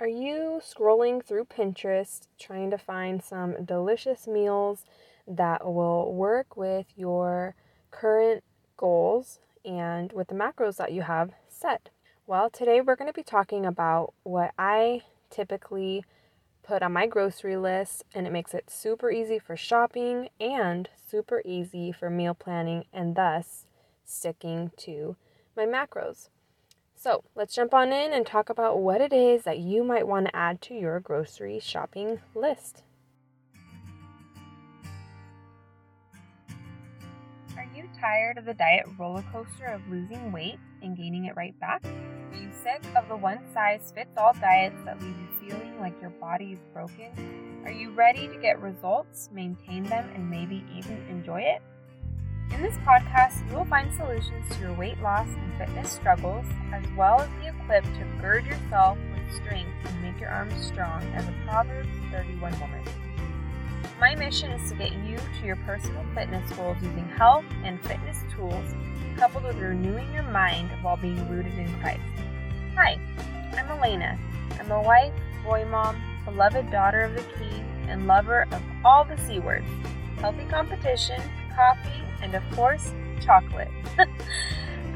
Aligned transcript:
Are 0.00 0.08
you 0.08 0.62
scrolling 0.64 1.22
through 1.22 1.44
Pinterest 1.44 2.26
trying 2.38 2.70
to 2.70 2.78
find 2.78 3.22
some 3.22 3.66
delicious 3.66 4.26
meals 4.26 4.86
that 5.28 5.62
will 5.62 6.14
work 6.14 6.56
with 6.56 6.86
your 6.96 7.54
current 7.90 8.42
goals 8.78 9.40
and 9.62 10.10
with 10.14 10.28
the 10.28 10.34
macros 10.34 10.76
that 10.76 10.92
you 10.92 11.02
have 11.02 11.32
set? 11.50 11.90
Well, 12.26 12.48
today 12.48 12.80
we're 12.80 12.96
going 12.96 13.10
to 13.10 13.12
be 13.12 13.22
talking 13.22 13.66
about 13.66 14.14
what 14.22 14.52
I 14.58 15.02
typically 15.28 16.06
put 16.62 16.82
on 16.82 16.94
my 16.94 17.06
grocery 17.06 17.58
list, 17.58 18.04
and 18.14 18.26
it 18.26 18.32
makes 18.32 18.54
it 18.54 18.70
super 18.70 19.10
easy 19.10 19.38
for 19.38 19.54
shopping 19.54 20.30
and 20.40 20.88
super 21.10 21.42
easy 21.44 21.92
for 21.92 22.08
meal 22.08 22.32
planning, 22.32 22.84
and 22.90 23.16
thus 23.16 23.66
sticking 24.06 24.70
to 24.78 25.16
my 25.54 25.66
macros. 25.66 26.30
So 27.02 27.24
let's 27.34 27.54
jump 27.54 27.72
on 27.72 27.94
in 27.94 28.12
and 28.12 28.26
talk 28.26 28.50
about 28.50 28.80
what 28.80 29.00
it 29.00 29.10
is 29.10 29.44
that 29.44 29.58
you 29.58 29.82
might 29.82 30.06
want 30.06 30.26
to 30.26 30.36
add 30.36 30.60
to 30.60 30.74
your 30.74 31.00
grocery 31.00 31.58
shopping 31.58 32.20
list. 32.34 32.82
Are 37.56 37.66
you 37.74 37.88
tired 37.98 38.36
of 38.36 38.44
the 38.44 38.52
diet 38.52 38.84
roller 38.98 39.24
coaster 39.32 39.64
of 39.64 39.80
losing 39.88 40.30
weight 40.30 40.58
and 40.82 40.94
gaining 40.94 41.24
it 41.24 41.34
right 41.36 41.58
back? 41.58 41.82
Are 41.86 42.36
you 42.36 42.50
sick 42.62 42.84
of 42.94 43.08
the 43.08 43.16
one 43.16 43.38
size 43.54 43.90
fits 43.94 44.18
all 44.18 44.34
diets 44.34 44.76
that 44.84 45.00
leave 45.00 45.16
you 45.16 45.48
feeling 45.48 45.80
like 45.80 45.98
your 46.02 46.10
body 46.10 46.52
is 46.52 46.60
broken? 46.74 47.62
Are 47.64 47.72
you 47.72 47.92
ready 47.92 48.28
to 48.28 48.36
get 48.36 48.60
results, 48.60 49.30
maintain 49.32 49.84
them, 49.84 50.06
and 50.14 50.28
maybe 50.28 50.66
even 50.76 51.02
enjoy 51.08 51.40
it? 51.40 51.62
In 52.52 52.62
this 52.62 52.76
podcast, 52.78 53.48
you 53.48 53.56
will 53.56 53.64
find 53.64 53.92
solutions 53.94 54.44
to 54.50 54.60
your 54.60 54.72
weight 54.74 55.00
loss 55.00 55.28
and 55.28 55.54
fitness 55.56 55.92
struggles, 55.92 56.44
as 56.72 56.84
well 56.96 57.20
as 57.20 57.28
be 57.40 57.46
equipped 57.46 57.86
to 57.94 58.04
gird 58.20 58.44
yourself 58.44 58.98
with 59.12 59.34
strength 59.34 59.70
and 59.84 60.02
make 60.02 60.20
your 60.20 60.30
arms 60.30 60.66
strong 60.66 61.02
as 61.14 61.26
a 61.28 61.34
Proverbs 61.46 61.88
31 62.10 62.58
woman. 62.60 62.82
My 64.00 64.14
mission 64.16 64.50
is 64.50 64.68
to 64.68 64.76
get 64.76 64.92
you 64.92 65.16
to 65.18 65.46
your 65.46 65.56
personal 65.56 66.04
fitness 66.14 66.50
goals 66.52 66.76
using 66.82 67.08
health 67.08 67.44
and 67.64 67.80
fitness 67.82 68.18
tools, 68.34 68.74
coupled 69.16 69.44
with 69.44 69.56
renewing 69.56 70.12
your 70.12 70.24
mind 70.24 70.70
while 70.82 70.96
being 70.96 71.28
rooted 71.28 71.56
in 71.56 71.72
Christ. 71.80 72.00
Hi, 72.74 72.98
I'm 73.52 73.68
Alayna. 73.68 74.18
I'm 74.58 74.70
a 74.72 74.82
wife, 74.82 75.14
boy 75.44 75.64
mom, 75.70 76.02
beloved 76.24 76.70
daughter 76.70 77.02
of 77.02 77.14
the 77.14 77.22
King, 77.38 77.64
and 77.88 78.08
lover 78.08 78.48
of 78.50 78.62
all 78.84 79.04
the 79.04 79.16
C 79.18 79.38
words 79.38 79.66
healthy 80.20 80.44
competition, 80.44 81.18
coffee, 81.56 82.04
and 82.22 82.34
of 82.34 82.42
course, 82.52 82.92
chocolate. 83.20 83.70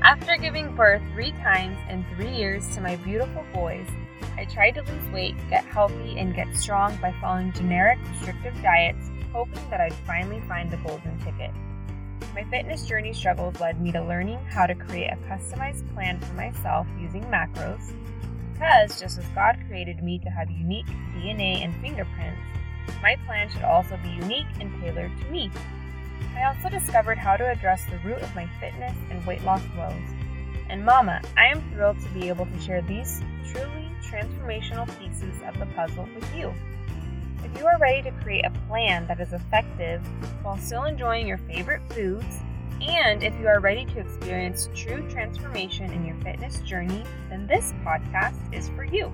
After 0.03 0.37
giving 0.37 0.75
birth 0.75 1.03
three 1.13 1.33
times 1.33 1.79
in 1.89 2.05
three 2.15 2.35
years 2.35 2.69
to 2.75 2.81
my 2.81 2.97
beautiful 2.97 3.45
boys, 3.55 3.87
I 4.37 4.45
tried 4.45 4.73
to 4.73 4.83
lose 4.83 5.13
weight, 5.13 5.35
get 5.49 5.65
healthy, 5.65 6.19
and 6.19 6.35
get 6.35 6.55
strong 6.57 6.97
by 6.97 7.15
following 7.21 7.53
generic 7.53 7.99
restrictive 8.11 8.55
diets, 8.63 9.11
hoping 9.33 9.71
that 9.71 9.81
I'd 9.81 9.95
finally 10.07 10.43
find 10.49 10.71
the 10.71 10.77
golden 10.79 11.19
ticket. 11.21 11.51
My 12.35 12.45
fitness 12.45 12.85
journey 12.87 13.13
struggles 13.13 13.61
led 13.61 13.81
me 13.81 13.93
to 13.93 14.03
learning 14.03 14.39
how 14.51 14.67
to 14.67 14.75
create 14.75 15.13
a 15.13 15.17
customized 15.29 15.93
plan 15.95 16.21
for 16.21 16.33
myself 16.35 16.87
using 16.99 17.23
macros, 17.25 17.93
because 18.53 19.01
just 19.01 19.19
as 19.19 19.27
God 19.35 19.57
created 19.69 20.03
me 20.03 20.19
to 20.19 20.31
have 20.31 20.51
unique 20.51 20.87
DNA 21.15 21.65
and 21.65 21.75
fingerprints, 21.81 22.41
my 23.03 23.17
plan 23.27 23.49
should 23.51 23.63
also 23.63 23.99
be 24.03 24.11
unique 24.11 24.47
and 24.61 24.73
tailored 24.81 25.17
to 25.19 25.31
me. 25.31 25.51
I 26.37 26.45
also 26.45 26.69
discovered 26.69 27.19
how 27.19 27.37
to 27.37 27.51
address 27.51 27.85
the 27.91 27.99
root 27.99 28.23
of 28.23 28.35
my 28.35 28.47
fitness 28.61 28.97
and 29.11 29.25
weight 29.27 29.43
loss 29.45 29.63
woes. 29.77 30.15
And 30.69 30.85
Mama, 30.85 31.21
I 31.37 31.47
am 31.47 31.63
thrilled 31.73 32.01
to 32.01 32.09
be 32.11 32.29
able 32.29 32.47
to 32.47 32.61
share 32.61 32.83
these 32.83 33.23
truly 33.53 33.91
transformational 34.03 34.89
pieces 34.99 35.41
of 35.47 35.59
the 35.59 35.67
puzzle 35.75 36.09
with 36.15 36.35
you. 36.35 36.53
If 37.45 37.59
you 37.59 37.67
are 37.67 37.79
ready 37.79 38.03
to 38.03 38.11
create 38.23 38.45
a 38.45 38.51
plan 38.69 39.07
that 39.07 39.21
is 39.21 39.33
effective 39.33 40.03
while 40.43 40.57
still 40.59 40.85
enjoying 40.85 41.27
your 41.27 41.39
favorite 41.39 41.83
foods, 41.93 42.41
and 42.81 43.23
if 43.23 43.39
you 43.39 43.47
are 43.47 43.61
ready 43.61 43.85
to 43.85 44.01
experience 44.01 44.69
true 44.75 45.09
transformation 45.11 45.93
in 45.93 46.05
your 46.05 46.17
fitness 46.17 46.61
journey, 46.61 47.05
then 47.31 47.47
this 47.47 47.73
podcast 47.85 48.53
is 48.53 48.69
for 48.71 48.85
you. 48.85 49.13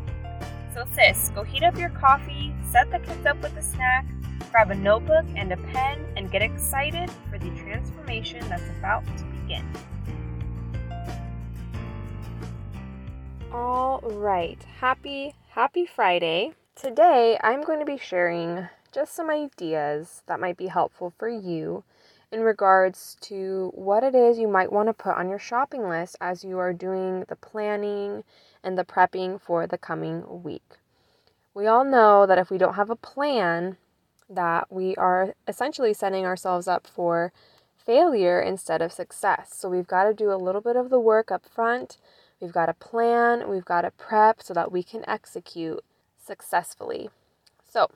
So, 0.73 0.87
sis, 0.95 1.31
go 1.35 1.43
heat 1.43 1.65
up 1.65 1.77
your 1.77 1.91
coffee, 1.91 2.55
set 2.71 2.93
the 2.93 3.01
kids 3.01 3.27
up 3.27 3.43
with 3.43 3.57
a 3.57 3.63
snack, 3.63 4.07
grab 4.53 4.71
a 4.71 4.75
notebook 4.77 5.25
and 5.35 5.51
a 5.51 5.57
pen, 5.57 6.07
and 6.17 6.31
get 6.31 6.43
excited 6.43 7.11
for 7.29 7.39
the 7.39 7.51
transformation 7.57 8.49
that's 8.49 8.69
about 8.79 9.05
to 9.19 9.25
begin. 9.25 9.69
All 13.53 14.01
right, 14.05 14.63
happy, 14.79 15.35
happy 15.49 15.87
Friday. 15.87 16.53
Today 16.77 17.37
I'm 17.43 17.65
going 17.65 17.81
to 17.81 17.85
be 17.85 17.99
sharing 17.99 18.69
just 18.93 19.13
some 19.13 19.29
ideas 19.29 20.23
that 20.27 20.39
might 20.39 20.57
be 20.57 20.69
helpful 20.69 21.13
for 21.19 21.29
you 21.29 21.83
in 22.31 22.43
regards 22.43 23.17
to 23.23 23.73
what 23.75 24.05
it 24.05 24.15
is 24.15 24.39
you 24.39 24.47
might 24.47 24.71
want 24.71 24.89
to 24.89 24.93
put 24.93 25.17
on 25.17 25.29
your 25.29 25.39
shopping 25.39 25.89
list 25.89 26.17
as 26.21 26.45
you 26.45 26.59
are 26.59 26.73
doing 26.73 27.25
the 27.29 27.35
planning 27.35 28.23
and 28.63 28.77
the 28.77 28.85
prepping 28.85 29.41
for 29.41 29.67
the 29.67 29.79
coming 29.79 30.43
week. 30.43 30.79
We 31.55 31.67
all 31.67 31.85
know 31.85 32.27
that 32.27 32.39
if 32.39 32.51
we 32.51 32.59
don't 32.59 32.75
have 32.75 32.91
a 32.91 32.97
plan, 32.97 33.77
that 34.29 34.71
we 34.71 34.95
are 34.97 35.35
essentially 35.49 35.93
setting 35.93 36.25
ourselves 36.25 36.69
up 36.69 36.87
for 36.87 37.33
failure 37.77 38.41
instead 38.41 38.83
of 38.83 38.93
success. 38.93 39.51
So 39.55 39.69
we've 39.69 39.87
got 39.87 40.05
to 40.05 40.15
do 40.15 40.33
a 40.33 40.37
little 40.37 40.61
bit 40.61 40.77
of 40.77 40.91
the 40.91 41.01
work 41.01 41.31
up 41.31 41.45
front. 41.45 41.99
We've 42.41 42.53
got 42.53 42.67
to 42.67 42.75
plan, 42.75 43.49
we've 43.49 43.65
got 43.65 43.83
to 43.83 43.91
prep 43.91 44.43
so 44.43 44.55
that 44.55 44.73
we 44.73 44.83
can 44.83 45.05
execute 45.09 45.85
successfully. 46.17 47.11
So, 47.67 47.91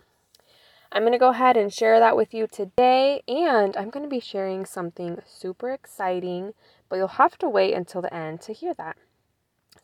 I'm 0.92 1.02
going 1.02 1.12
to 1.12 1.18
go 1.18 1.30
ahead 1.30 1.56
and 1.56 1.72
share 1.72 1.98
that 1.98 2.16
with 2.16 2.32
you 2.32 2.46
today, 2.46 3.22
and 3.26 3.76
I'm 3.76 3.90
going 3.90 4.04
to 4.04 4.08
be 4.08 4.20
sharing 4.20 4.64
something 4.64 5.22
super 5.26 5.70
exciting, 5.70 6.54
but 6.88 6.96
you'll 6.96 7.08
have 7.08 7.36
to 7.38 7.48
wait 7.48 7.74
until 7.74 8.00
the 8.00 8.14
end 8.14 8.40
to 8.42 8.52
hear 8.52 8.74
that. 8.74 8.96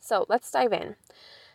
So, 0.01 0.25
let's 0.27 0.51
dive 0.51 0.73
in. 0.73 0.95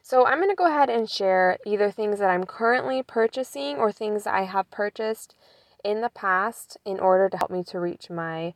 So 0.09 0.25
I'm 0.25 0.39
going 0.39 0.51
to 0.51 0.55
go 0.55 0.69
ahead 0.69 0.89
and 0.89 1.11
share 1.11 1.59
either 1.67 1.91
things 1.91 2.21
that 2.21 2.31
I'm 2.31 2.45
currently 2.45 3.03
purchasing 3.03 3.77
or 3.77 3.91
things 3.91 4.23
that 4.23 4.35
I 4.35 4.43
have 4.43 4.71
purchased 4.71 5.35
in 5.83 6.01
the 6.01 6.11
past 6.11 6.77
in 6.85 7.01
order 7.01 7.29
to 7.29 7.37
help 7.37 7.51
me 7.51 7.65
to 7.65 7.81
reach 7.81 8.09
my 8.09 8.55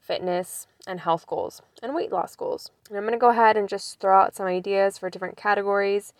fitness 0.00 0.66
and 0.86 1.00
health 1.00 1.26
goals 1.26 1.60
and 1.82 1.94
weight 1.94 2.10
loss 2.10 2.34
goals. 2.34 2.70
And 2.88 2.96
I'm 2.96 3.04
going 3.04 3.12
to 3.12 3.18
go 3.18 3.28
ahead 3.28 3.58
and 3.58 3.68
just 3.68 4.00
throw 4.00 4.18
out 4.18 4.34
some 4.34 4.46
ideas 4.46 4.96
for 4.96 5.10
different 5.10 5.36
categories. 5.36 6.14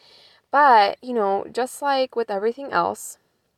But, 0.50 0.98
you 1.02 1.14
know, 1.14 1.46
just 1.50 1.80
like 1.80 2.14
with 2.14 2.30
everything 2.30 2.70
else, 2.70 3.16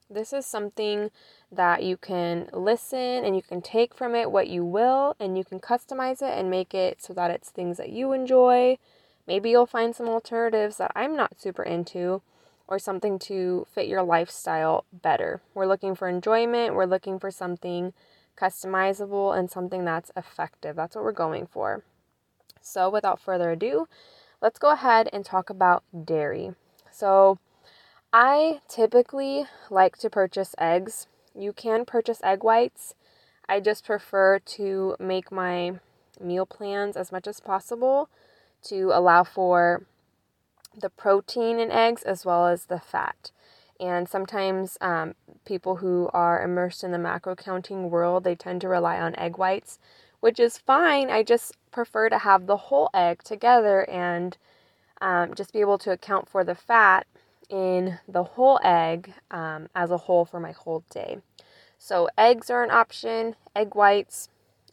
this 0.09 0.33
is 0.33 0.47
something 0.47 1.11
that 1.51 1.83
you 1.83 1.97
can 1.97 2.49
listen 2.53 3.25
and 3.25 3.35
you 3.35 3.43
can 3.43 3.61
take 3.61 3.93
from 3.93 4.15
it 4.15 4.31
what 4.31 4.47
you 4.47 4.65
will 4.65 5.17
and 5.19 5.37
you 5.37 5.45
can 5.45 5.59
customize 5.59 6.23
it 6.23 6.39
and 6.39 6.49
make 6.49 6.75
it 6.75 7.03
so 7.03 7.13
that 7.15 7.33
it's 7.33 7.51
things 7.51 7.77
that 7.79 7.91
you 7.91 8.13
enjoy 8.13 8.79
Maybe 9.29 9.51
you'll 9.51 9.67
find 9.67 9.95
some 9.95 10.09
alternatives 10.09 10.79
that 10.79 10.91
I'm 10.97 11.15
not 11.15 11.39
super 11.39 11.63
into 11.63 12.23
or 12.67 12.79
something 12.79 13.19
to 13.19 13.67
fit 13.71 13.87
your 13.87 14.03
lifestyle 14.03 14.87
better. 14.91 15.43
We're 15.53 15.67
looking 15.67 15.95
for 15.95 16.09
enjoyment, 16.09 16.75
we're 16.75 16.87
looking 16.87 17.19
for 17.19 17.31
something 17.31 17.93
customizable 18.39 19.39
and 19.39 19.51
something 19.51 19.85
that's 19.85 20.11
effective. 20.17 20.77
That's 20.77 20.97
what 20.97 21.05
we're 21.05 21.13
going 21.13 21.47
for. 21.47 21.85
So, 22.63 22.89
without 22.89 23.21
further 23.21 23.51
ado, 23.51 23.87
let's 24.41 24.59
go 24.59 24.71
ahead 24.71 25.11
and 25.13 25.27
talk 25.27 25.51
about 25.51 25.85
dairy. 26.07 26.53
So, 26.91 27.39
I 28.15 28.63
typically 28.67 29.45
like 29.69 29.99
to 29.99 30.09
purchase 30.09 30.55
eggs. 30.59 31.07
You 31.35 31.53
can 31.53 31.85
purchase 31.85 32.21
egg 32.25 32.43
whites. 32.43 32.95
I 33.47 33.61
just 33.61 33.85
prefer 33.85 34.39
to 34.39 34.97
make 34.99 35.31
my 35.31 35.81
meal 36.19 36.47
plans 36.47 36.97
as 36.97 37.13
much 37.13 37.27
as 37.27 37.41
possible 37.41 38.09
to 38.65 38.91
allow 38.93 39.25
for 39.25 39.85
the 40.79 40.91
protein 40.91 41.59
in 41.59 41.71
eggs 41.71 42.03
as 42.03 42.25
well 42.25 42.47
as 42.47 42.67
the 42.67 42.81
fat. 42.81 43.31
And 43.81 44.09
sometimes 44.09 44.77
um, 44.81 45.15
people 45.45 45.77
who 45.77 46.11
are 46.13 46.43
immersed 46.43 46.83
in 46.83 46.91
the 46.91 46.99
macro 46.99 47.37
counting 47.37 47.91
world, 47.91 48.25
they 48.25 48.35
tend 48.35 48.61
to 48.63 48.69
rely 48.69 48.99
on 48.99 49.17
egg 49.17 49.39
whites, 49.39 49.79
which 50.21 50.41
is 50.41 50.59
fine. 50.59 51.11
I 51.11 51.23
just 51.23 51.53
prefer 51.71 52.09
to 52.09 52.19
have 52.19 52.47
the 52.47 52.57
whole 52.57 52.91
egg 52.93 53.23
together 53.23 53.89
and 53.89 54.37
um, 55.01 55.35
just 55.35 55.53
be 55.53 55.61
able 55.61 55.79
to 55.79 55.93
account 55.93 56.29
for 56.29 56.43
the 56.43 56.57
fat 56.57 57.07
in 57.49 57.99
the 58.09 58.25
whole 58.25 58.59
egg 58.63 59.15
um, 59.31 59.69
as 59.75 59.91
a 59.91 59.97
whole 59.97 60.25
for 60.25 60.41
my 60.41 60.53
whole 60.53 60.83
day. 60.91 61.19
So, 61.79 62.09
eggs 62.19 62.51
are 62.51 62.65
an 62.65 62.73
option, 62.73 63.37
egg 63.55 63.75
whites, 63.75 64.29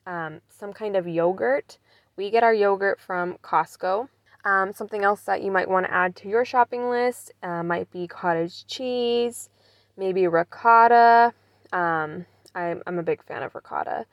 um, 0.07 0.41
some 0.49 0.73
kind 0.73 0.95
of 0.95 1.07
yogurt. 1.07 1.77
We 2.17 2.29
get 2.29 2.43
our 2.43 2.53
yogurt 2.53 2.99
from 2.99 3.37
Costco. 3.43 4.07
Um, 4.45 4.71
something 4.71 5.03
else 5.03 5.21
that 5.23 5.41
you 5.41 5.51
might 5.51 5.69
want 5.69 5.85
to 5.85 5.93
add 5.93 6.15
to 6.17 6.29
your 6.29 6.45
shopping 6.45 6.89
list 6.89 7.33
uh, 7.43 7.63
might 7.63 7.91
be 7.91 8.07
cottage 8.07 8.65
cheese, 8.67 9.49
maybe 9.97 10.27
ricotta. 10.27 11.33
Um, 11.73 12.25
I'm, 12.53 12.81
I'm 12.87 12.99
a 12.99 13.03
big 13.03 13.23
fan 13.23 13.43
of 13.43 13.53
ricotta. 13.53 14.05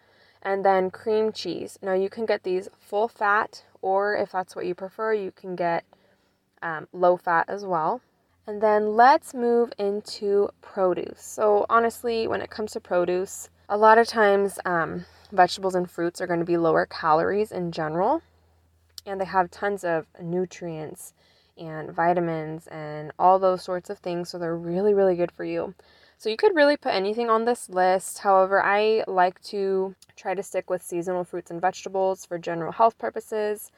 And 0.42 0.64
then 0.64 0.90
cream 0.90 1.30
cheese. 1.30 1.78
Now, 1.80 1.92
you 1.92 2.10
can 2.10 2.26
get 2.26 2.42
these 2.42 2.68
full 2.80 3.06
fat, 3.06 3.62
or 3.82 4.16
if 4.16 4.32
that's 4.32 4.56
what 4.56 4.66
you 4.66 4.74
prefer, 4.74 5.14
you 5.14 5.30
can 5.30 5.54
get 5.54 5.84
um, 6.60 6.88
low 6.92 7.16
fat 7.16 7.44
as 7.48 7.64
well. 7.64 8.00
And 8.46 8.60
then 8.60 8.96
let's 8.96 9.34
move 9.34 9.72
into 9.78 10.48
produce. 10.60 11.22
So, 11.22 11.66
honestly, 11.70 12.26
when 12.26 12.40
it 12.40 12.50
comes 12.50 12.72
to 12.72 12.80
produce, 12.80 13.48
a 13.68 13.76
lot 13.76 13.98
of 13.98 14.08
times 14.08 14.58
um, 14.64 15.04
vegetables 15.32 15.74
and 15.74 15.90
fruits 15.90 16.20
are 16.20 16.26
going 16.26 16.40
to 16.40 16.46
be 16.46 16.56
lower 16.56 16.86
calories 16.86 17.50
in 17.50 17.72
general, 17.72 18.22
and 19.06 19.20
they 19.20 19.24
have 19.24 19.50
tons 19.50 19.84
of 19.84 20.06
nutrients 20.20 21.14
and 21.58 21.90
vitamins 21.90 22.66
and 22.68 23.12
all 23.18 23.38
those 23.38 23.62
sorts 23.62 23.90
of 23.90 23.98
things. 23.98 24.30
So, 24.30 24.38
they're 24.38 24.56
really, 24.56 24.94
really 24.94 25.16
good 25.16 25.32
for 25.32 25.44
you. 25.44 25.74
So, 26.18 26.28
you 26.28 26.36
could 26.36 26.54
really 26.54 26.76
put 26.76 26.94
anything 26.94 27.28
on 27.28 27.44
this 27.44 27.68
list. 27.68 28.18
However, 28.18 28.62
I 28.62 29.04
like 29.08 29.42
to 29.44 29.94
try 30.16 30.34
to 30.34 30.42
stick 30.42 30.70
with 30.70 30.82
seasonal 30.82 31.24
fruits 31.24 31.50
and 31.50 31.60
vegetables 31.60 32.24
for 32.24 32.38
general 32.38 32.72
health 32.72 32.98
purposes. 32.98 33.70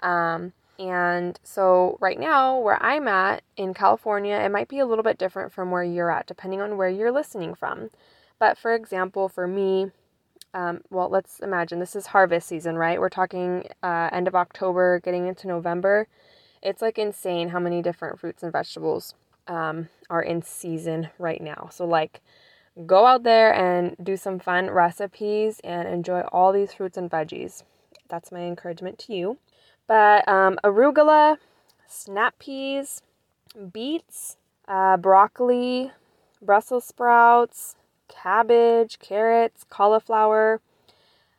Um, 0.00 0.52
and 0.78 1.40
so, 1.42 1.96
right 2.00 2.20
now, 2.20 2.58
where 2.58 2.82
I'm 2.82 3.08
at 3.08 3.42
in 3.56 3.72
California, 3.72 4.36
it 4.36 4.50
might 4.50 4.68
be 4.68 4.78
a 4.78 4.86
little 4.86 5.04
bit 5.04 5.18
different 5.18 5.52
from 5.52 5.70
where 5.70 5.84
you're 5.84 6.10
at, 6.10 6.26
depending 6.26 6.60
on 6.60 6.76
where 6.76 6.90
you're 6.90 7.12
listening 7.12 7.54
from. 7.54 7.90
But 8.38 8.58
for 8.58 8.74
example, 8.74 9.28
for 9.28 9.46
me, 9.46 9.90
um, 10.56 10.80
well, 10.88 11.10
let's 11.10 11.40
imagine 11.40 11.80
this 11.80 11.94
is 11.94 12.06
harvest 12.06 12.48
season, 12.48 12.78
right? 12.78 12.98
We're 12.98 13.10
talking 13.10 13.68
uh, 13.82 14.08
end 14.10 14.26
of 14.26 14.34
October, 14.34 15.00
getting 15.00 15.26
into 15.26 15.46
November. 15.46 16.08
It's 16.62 16.80
like 16.80 16.96
insane 16.98 17.50
how 17.50 17.58
many 17.60 17.82
different 17.82 18.18
fruits 18.18 18.42
and 18.42 18.50
vegetables 18.50 19.14
um, 19.48 19.90
are 20.08 20.22
in 20.22 20.40
season 20.40 21.10
right 21.18 21.42
now. 21.42 21.68
So, 21.70 21.84
like, 21.84 22.22
go 22.86 23.04
out 23.04 23.22
there 23.22 23.54
and 23.54 23.96
do 24.02 24.16
some 24.16 24.38
fun 24.38 24.70
recipes 24.70 25.60
and 25.62 25.86
enjoy 25.86 26.20
all 26.32 26.54
these 26.54 26.72
fruits 26.72 26.96
and 26.96 27.10
veggies. 27.10 27.62
That's 28.08 28.32
my 28.32 28.40
encouragement 28.40 28.98
to 29.00 29.14
you. 29.14 29.36
But 29.86 30.26
um, 30.26 30.58
arugula, 30.64 31.36
snap 31.86 32.38
peas, 32.38 33.02
beets, 33.74 34.38
uh, 34.66 34.96
broccoli, 34.96 35.92
Brussels 36.40 36.86
sprouts, 36.86 37.76
cabbage, 38.08 38.98
carrots, 38.98 39.64
cauliflower, 39.68 40.60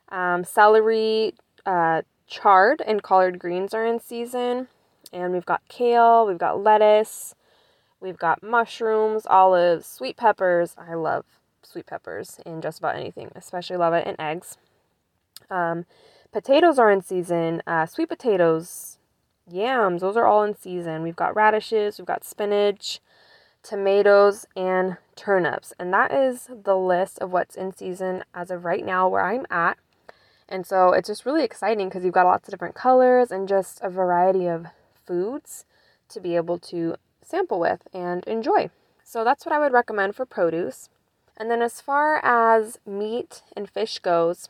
um, 0.09 0.43
celery, 0.43 1.33
uh, 1.65 2.01
chard, 2.27 2.81
and 2.85 3.03
collard 3.03 3.39
greens 3.39 3.73
are 3.73 3.85
in 3.85 3.99
season. 3.99 4.67
And 5.13 5.31
we've 5.33 5.45
got 5.45 5.61
kale, 5.69 6.27
we've 6.27 6.37
got 6.37 6.61
lettuce, 6.61 7.35
we've 8.01 8.17
got 8.17 8.43
mushrooms, 8.43 9.25
olives, 9.25 9.85
sweet 9.87 10.17
peppers. 10.17 10.75
I 10.77 10.93
love 10.95 11.25
sweet 11.63 11.85
peppers 11.85 12.39
in 12.45 12.61
just 12.61 12.79
about 12.79 12.95
anything, 12.95 13.31
especially 13.35 13.77
love 13.77 13.93
it 13.93 14.07
in 14.07 14.19
eggs. 14.19 14.57
Um, 15.49 15.85
Potatoes 16.31 16.77
are 16.77 16.91
in 16.91 17.01
season. 17.01 17.63
Uh, 17.65 17.85
sweet 17.85 18.09
potatoes, 18.09 18.97
yams, 19.49 20.01
those 20.01 20.17
are 20.17 20.25
all 20.25 20.43
in 20.43 20.55
season. 20.55 21.01
We've 21.01 21.15
got 21.15 21.35
radishes, 21.35 21.97
we've 21.97 22.05
got 22.05 22.23
spinach, 22.23 22.99
tomatoes, 23.63 24.45
and 24.55 24.97
turnips. 25.17 25.73
And 25.77 25.93
that 25.93 26.13
is 26.13 26.47
the 26.63 26.77
list 26.77 27.19
of 27.19 27.31
what's 27.31 27.55
in 27.55 27.75
season 27.75 28.23
as 28.33 28.49
of 28.49 28.63
right 28.63 28.85
now 28.85 29.09
where 29.09 29.25
I'm 29.25 29.45
at. 29.49 29.77
And 30.47 30.65
so 30.65 30.93
it's 30.93 31.07
just 31.07 31.25
really 31.25 31.43
exciting 31.43 31.89
because 31.89 32.05
you've 32.05 32.13
got 32.13 32.25
lots 32.25 32.47
of 32.47 32.51
different 32.51 32.75
colors 32.75 33.31
and 33.31 33.49
just 33.49 33.81
a 33.81 33.89
variety 33.89 34.47
of 34.47 34.67
foods 35.05 35.65
to 36.09 36.21
be 36.21 36.35
able 36.37 36.57
to 36.59 36.95
sample 37.21 37.59
with 37.59 37.81
and 37.93 38.23
enjoy. 38.25 38.69
So 39.03 39.23
that's 39.23 39.45
what 39.45 39.53
I 39.53 39.59
would 39.59 39.73
recommend 39.73 40.15
for 40.15 40.25
produce. 40.25 40.89
And 41.35 41.51
then 41.51 41.61
as 41.61 41.81
far 41.81 42.23
as 42.23 42.79
meat 42.85 43.41
and 43.55 43.69
fish 43.69 43.99
goes, 43.99 44.47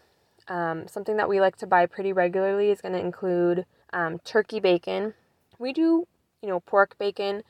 um, 0.48 0.88
something 0.88 1.18
that 1.18 1.30
we 1.30 1.42
like 1.42 1.58
to 1.58 1.68
buy 1.68 1.86
pretty 1.86 2.14
regularly 2.14 2.70
is 2.70 2.82
going 2.82 2.94
to 2.94 3.00
include 3.00 3.66
um, 3.92 4.20
turkey 4.20 4.60
bacon. 4.60 5.14
We 5.60 5.74
do, 5.74 6.08
you 6.42 6.50
know, 6.50 6.60
pork 6.62 6.98
bacon 6.98 7.44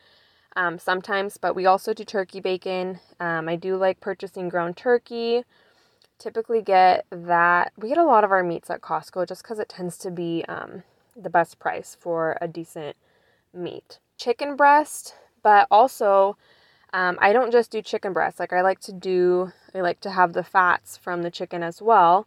um, 0.57 0.79
sometimes, 0.79 1.37
but 1.37 1.55
we 1.55 1.67
also 1.67 1.93
do 1.93 2.03
turkey 2.03 2.39
bacon. 2.39 2.99
Um, 3.19 3.47
I 3.47 3.55
do 3.55 3.77
like 3.77 4.01
purchasing 4.01 4.49
ground 4.49 4.75
turkey. 4.75 5.43
Typically, 6.17 6.63
get 6.63 7.05
that. 7.11 7.71
We 7.77 7.89
get 7.89 7.99
a 7.99 8.03
lot 8.03 8.23
of 8.23 8.31
our 8.31 8.43
meats 8.43 8.71
at 8.71 8.81
Costco 8.81 9.27
just 9.27 9.43
because 9.43 9.59
it 9.59 9.69
tends 9.69 9.97
to 9.99 10.09
be 10.09 10.43
um, 10.49 10.81
the 11.15 11.29
best 11.29 11.59
price 11.59 11.95
for 11.97 12.39
a 12.41 12.47
decent 12.47 12.97
meat. 13.53 13.99
Chicken 14.17 14.55
breast, 14.55 15.13
but 15.43 15.67
also 15.69 16.35
um, 16.91 17.19
I 17.21 17.33
don't 17.33 17.51
just 17.51 17.69
do 17.69 17.83
chicken 17.83 18.11
breast. 18.11 18.39
Like 18.39 18.51
I 18.51 18.61
like 18.61 18.79
to 18.81 18.91
do, 18.91 19.51
I 19.75 19.81
like 19.81 19.99
to 20.01 20.09
have 20.09 20.33
the 20.33 20.43
fats 20.43 20.97
from 20.97 21.21
the 21.21 21.29
chicken 21.29 21.61
as 21.61 21.83
well. 21.83 22.25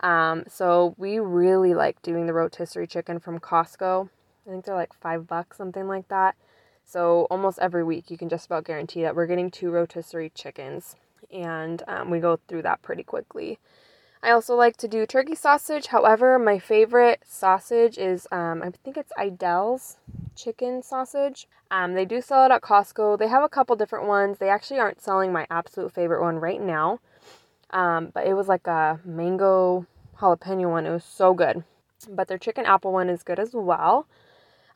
Um, 0.00 0.44
so 0.48 0.94
we 0.98 1.18
really 1.18 1.72
like 1.72 2.02
doing 2.02 2.26
the 2.26 2.34
rotisserie 2.34 2.86
chicken 2.86 3.20
from 3.20 3.40
Costco. 3.40 4.10
I 4.46 4.50
think 4.50 4.66
they're 4.66 4.74
like 4.74 4.92
five 4.92 5.26
bucks, 5.26 5.56
something 5.56 5.88
like 5.88 6.08
that. 6.08 6.36
So 6.90 7.28
almost 7.30 7.60
every 7.60 7.84
week, 7.84 8.10
you 8.10 8.18
can 8.18 8.28
just 8.28 8.46
about 8.46 8.64
guarantee 8.64 9.02
that 9.02 9.14
we're 9.14 9.28
getting 9.28 9.48
two 9.48 9.70
rotisserie 9.70 10.32
chickens, 10.34 10.96
and 11.32 11.84
um, 11.86 12.10
we 12.10 12.18
go 12.18 12.40
through 12.48 12.62
that 12.62 12.82
pretty 12.82 13.04
quickly. 13.04 13.60
I 14.24 14.32
also 14.32 14.56
like 14.56 14.76
to 14.78 14.88
do 14.88 15.06
turkey 15.06 15.36
sausage. 15.36 15.86
However, 15.86 16.36
my 16.36 16.58
favorite 16.58 17.22
sausage 17.24 17.96
is 17.96 18.26
um, 18.32 18.60
I 18.64 18.72
think 18.82 18.96
it's 18.96 19.12
Aidells 19.16 19.98
chicken 20.34 20.82
sausage. 20.82 21.46
Um, 21.70 21.94
they 21.94 22.04
do 22.04 22.20
sell 22.20 22.44
it 22.44 22.50
at 22.50 22.60
Costco. 22.60 23.20
They 23.20 23.28
have 23.28 23.44
a 23.44 23.48
couple 23.48 23.76
different 23.76 24.08
ones. 24.08 24.38
They 24.38 24.48
actually 24.48 24.80
aren't 24.80 25.00
selling 25.00 25.32
my 25.32 25.46
absolute 25.48 25.92
favorite 25.92 26.22
one 26.22 26.40
right 26.40 26.60
now. 26.60 26.98
Um, 27.70 28.10
but 28.12 28.26
it 28.26 28.34
was 28.34 28.48
like 28.48 28.66
a 28.66 28.98
mango 29.04 29.86
jalapeno 30.18 30.68
one. 30.68 30.86
It 30.86 30.90
was 30.90 31.04
so 31.04 31.34
good. 31.34 31.62
But 32.08 32.26
their 32.26 32.36
chicken 32.36 32.66
apple 32.66 32.92
one 32.92 33.08
is 33.08 33.22
good 33.22 33.38
as 33.38 33.54
well. 33.54 34.08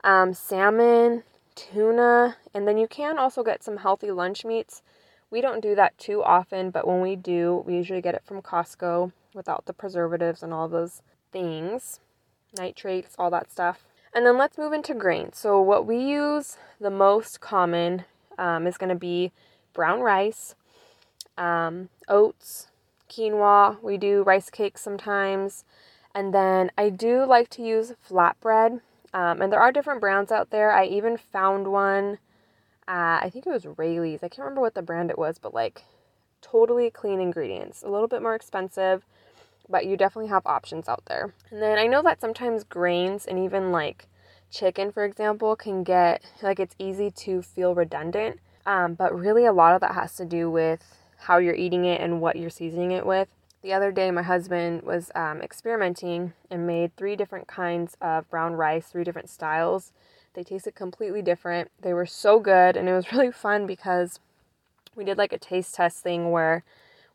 Um, 0.05 0.33
salmon, 0.33 1.25
tuna, 1.55 2.37
and 2.53 2.67
then 2.67 2.79
you 2.79 2.87
can 2.87 3.19
also 3.19 3.43
get 3.43 3.63
some 3.63 3.79
healthy 3.79 4.11
lunch 4.11 4.45
meats. 4.45 4.83
We 5.31 5.41
don't 5.41 5.61
do 5.61 5.75
that 5.75 5.97
too 5.99 6.23
often, 6.23 6.71
but 6.71 6.87
when 6.87 7.01
we 7.01 7.17
do, 7.17 7.63
we 7.67 7.75
usually 7.75 8.01
get 8.01 8.15
it 8.15 8.25
from 8.25 8.43
Costco 8.43 9.13
without 9.35 9.67
the 9.67 9.73
preservatives 9.73 10.43
and 10.43 10.53
all 10.53 10.69
those 10.69 11.03
things, 11.33 12.01
nitrates, 12.57 13.15
all 13.19 13.31
that 13.31 13.51
stuff. 13.51 13.85
And 14.15 14.25
then 14.25 14.39
let's 14.39 14.59
move 14.59 14.73
into 14.73 14.95
grains. 14.95 15.39
So, 15.39 15.61
what 15.61 15.87
we 15.87 15.99
use 15.99 16.57
the 16.81 16.91
most 16.91 17.41
common 17.41 18.05
um, 18.39 18.67
is 18.67 18.79
going 18.79 18.91
to 18.91 18.95
be 18.95 19.33
brown 19.73 20.01
rice, 20.01 20.55
um, 21.37 21.89
oats, 22.09 22.69
quinoa. 23.11 23.83
We 23.83 23.97
do 23.97 24.23
rice 24.23 24.51
cakes 24.51 24.83
sometimes. 24.83 25.65
And 26.15 26.33
then 26.33 26.71
I 26.79 26.91
do 26.91 27.25
like 27.25 27.51
to 27.51 27.63
use 27.63 27.95
flatbread. 28.09 28.81
Um, 29.15 29.41
and 29.41 29.53
there 29.53 29.61
are 29.61 29.71
different 29.73 30.01
brands 30.01 30.33
out 30.33 30.51
there. 30.51 30.73
I 30.73 30.87
even 30.87 31.17
found 31.17 31.69
one. 31.69 32.19
Uh, 32.87 33.23
I 33.23 33.31
think 33.33 33.47
it 33.47 33.51
was 33.51 33.65
Raley's. 33.65 34.23
I 34.23 34.29
can't 34.29 34.41
remember 34.41 34.61
what 34.61 34.75
the 34.75 34.83
brand 34.83 35.09
it 35.09 35.17
was, 35.17 35.39
but 35.39 35.55
like 35.55 35.85
totally 36.43 36.91
clean 36.91 37.21
ingredients. 37.21 37.83
A 37.83 37.89
little 37.89 38.09
bit 38.09 38.21
more 38.21 38.35
expensive, 38.35 39.05
but 39.69 39.87
you 39.87 39.97
definitely 39.97 40.29
have 40.31 40.45
options 40.45 40.89
out 40.89 41.05
there. 41.07 41.33
And 41.51 41.63
then 41.63 41.79
I 41.79 41.87
know 41.87 42.03
that 42.03 42.21
sometimes 42.21 42.65
grains 42.65 43.25
and 43.25 43.39
even 43.39 43.71
like 43.71 44.09
chicken, 44.51 44.91
for 44.91 45.05
example, 45.05 45.55
can 45.55 45.85
get 45.85 46.23
like 46.43 46.59
it's 46.59 46.75
easy 46.79 47.11
to 47.13 47.41
feel 47.41 47.75
redundant. 47.75 48.41
Um, 48.67 48.95
but 48.95 49.17
really, 49.17 49.47
a 49.47 49.53
lot 49.53 49.75
of 49.75 49.81
that 49.83 49.95
has 49.95 50.17
to 50.17 50.25
do 50.25 50.51
with 50.51 50.83
how 51.19 51.39
you're 51.39 51.55
eating 51.55 51.85
it 51.85 52.01
and 52.01 52.21
what 52.21 52.37
you're 52.37 52.51
seasoning 52.51 52.91
it 52.91 53.07
with. 53.07 53.29
The 53.65 53.73
other 53.73 53.93
day, 53.93 54.11
my 54.11 54.21
husband 54.21 54.83
was 54.83 55.11
um, 55.15 55.41
experimenting 55.41 56.35
and 56.51 56.67
made 56.67 56.95
three 56.99 57.17
different 57.17 57.49
kinds 57.49 57.97
of 57.99 58.29
brown 58.29 58.53
rice, 58.57 58.89
three 58.89 59.05
different 59.05 59.31
styles. 59.31 59.91
They 60.35 60.45
tasted 60.45 60.75
completely 60.75 61.23
different. 61.23 61.71
They 61.81 61.95
were 61.95 62.05
so 62.05 62.41
good, 62.41 62.77
and 62.77 62.91
it 62.91 62.93
was 62.93 63.11
really 63.13 63.33
fun 63.33 63.67
because 63.67 64.21
we 64.95 65.03
did 65.03 65.17
like 65.17 65.33
a 65.33 65.39
taste 65.39 65.75
test 65.75 66.03
thing 66.03 66.31
where 66.31 66.63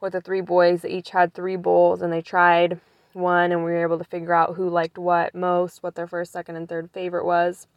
with 0.01 0.13
the 0.13 0.22
three 0.22 0.41
boys, 0.41 0.82
they 0.82 0.89
each 0.89 1.12
had 1.12 1.36
three 1.36 1.56
bowls 1.56 2.01
and 2.01 2.12
they 2.12 2.24
tried 2.24 2.79
one, 3.13 3.51
and 3.51 3.63
we 3.63 3.70
were 3.70 3.84
able 3.84 4.00
to 4.00 4.03
figure 4.03 4.34
out 4.34 4.56
who 4.56 4.68
liked 4.68 4.98
what 4.98 5.36
most, 5.36 5.84
what 5.84 5.94
their 5.94 6.08
first, 6.08 6.32
second, 6.32 6.56
and 6.56 6.68
third 6.68 6.89
favorite 6.89 7.25
was. 7.25 7.68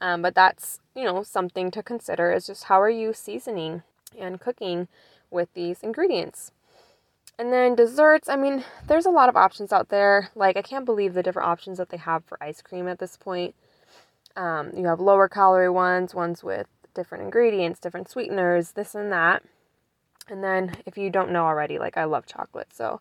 Um, 0.00 0.22
but 0.22 0.34
that's, 0.34 0.80
you 0.96 1.04
know, 1.04 1.22
something 1.22 1.70
to 1.70 1.84
consider 1.84 2.32
is 2.32 2.48
just 2.48 2.64
how 2.64 2.80
are 2.80 2.90
you 2.90 3.12
seasoning 3.12 3.84
and 4.18 4.40
cooking 4.40 4.88
with 5.30 5.54
these 5.54 5.84
ingredients. 5.84 6.50
And 7.42 7.52
then 7.52 7.74
desserts, 7.74 8.28
I 8.28 8.36
mean, 8.36 8.62
there's 8.86 9.04
a 9.04 9.10
lot 9.10 9.28
of 9.28 9.34
options 9.34 9.72
out 9.72 9.88
there. 9.88 10.30
Like, 10.36 10.56
I 10.56 10.62
can't 10.62 10.84
believe 10.84 11.12
the 11.12 11.24
different 11.24 11.48
options 11.48 11.78
that 11.78 11.88
they 11.88 11.96
have 11.96 12.24
for 12.24 12.40
ice 12.40 12.62
cream 12.62 12.86
at 12.86 13.00
this 13.00 13.16
point. 13.16 13.56
Um, 14.36 14.70
you 14.76 14.86
have 14.86 15.00
lower 15.00 15.28
calorie 15.28 15.68
ones, 15.68 16.14
ones 16.14 16.44
with 16.44 16.68
different 16.94 17.24
ingredients, 17.24 17.80
different 17.80 18.08
sweeteners, 18.08 18.70
this 18.70 18.94
and 18.94 19.10
that. 19.10 19.42
And 20.28 20.44
then, 20.44 20.76
if 20.86 20.96
you 20.96 21.10
don't 21.10 21.32
know 21.32 21.44
already, 21.44 21.80
like, 21.80 21.96
I 21.96 22.04
love 22.04 22.26
chocolate, 22.26 22.68
so 22.72 23.00